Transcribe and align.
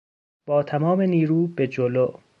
با 0.45 0.63
تمام 0.63 1.01
نیرو 1.01 1.47
به 1.47 1.67
جلو! 1.67 2.13